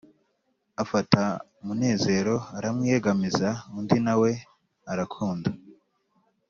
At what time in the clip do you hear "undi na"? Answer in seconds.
3.77-4.13